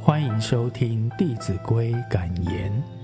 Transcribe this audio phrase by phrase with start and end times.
[0.00, 2.95] 欢迎收听《弟子规》感言。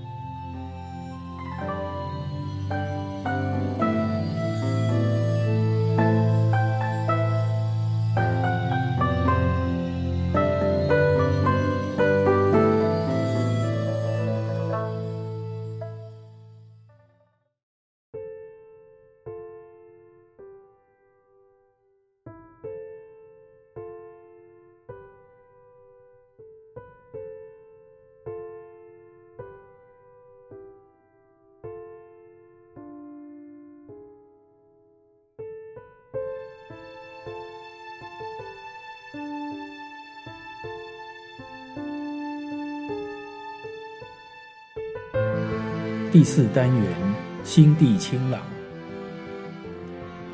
[46.13, 48.39] 第四单元，心地清朗。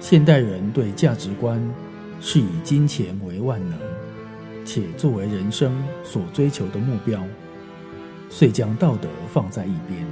[0.02, 1.58] 现代人对价值观
[2.20, 3.80] 是以金钱为万能，
[4.66, 7.24] 且作为人生所追求的目标，
[8.30, 10.06] 遂将道德放在一边。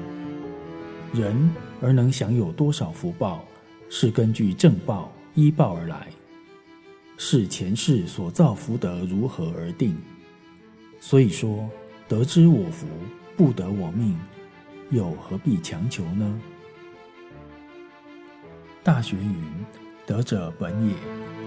[1.12, 3.44] 人而能享有多少福报，
[3.90, 6.08] 是根据正报依报而来，
[7.18, 9.98] 是前世所造福德如何而定。
[11.02, 11.70] 所以说，
[12.08, 12.88] 得之我福，
[13.36, 14.18] 不得我命。
[14.90, 16.42] 又何必强求呢？
[18.84, 19.44] 大学云
[20.08, 20.96] ：“德者本也，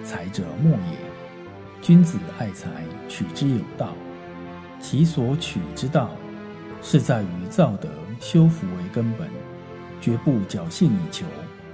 [0.04, 0.98] 才者末也。
[1.80, 2.68] 君子爱财，
[3.08, 3.94] 取之有道。
[4.78, 6.10] 其所取之道，
[6.82, 7.88] 是在于造德
[8.20, 9.26] 修福为根本，
[10.02, 11.24] 绝不侥幸以求，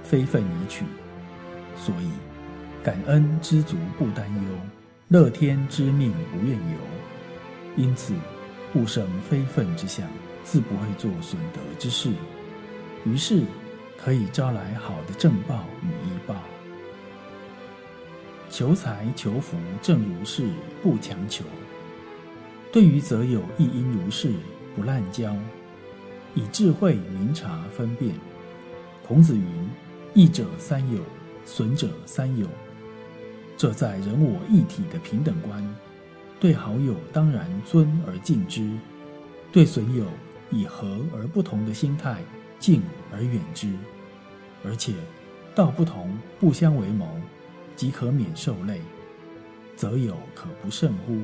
[0.03, 0.85] 非分以取。
[1.75, 2.11] 所以，
[2.81, 4.41] 感恩知足不担忧，
[5.09, 6.77] 乐天知命不怨尤。
[7.75, 8.13] 因此，
[8.73, 10.07] 勿生非分之想。”
[10.47, 12.09] 自不会做损德之事，
[13.03, 13.43] 于是
[13.97, 16.35] 可以招来好的正报与依报。
[18.49, 20.47] 求财求福，正如是，
[20.81, 21.43] 不强求。
[22.71, 24.31] 对于则友亦应如是，
[24.73, 25.35] 不滥交，
[26.33, 28.15] 以智慧明察分辨。
[29.05, 29.43] 孔子云
[30.15, 31.01] ：“益者三友，
[31.45, 32.47] 损者三友。”
[33.57, 35.61] 这在人我一体的平等观，
[36.39, 38.71] 对好友当然尊而敬之，
[39.51, 40.05] 对损友。
[40.49, 42.23] 以和而不同的心态，
[42.59, 42.81] 敬
[43.11, 43.73] 而远之，
[44.63, 44.93] 而且
[45.53, 47.07] 道不同，不相为谋，
[47.75, 48.81] 即可免受累，
[49.75, 51.17] 则有可不慎乎？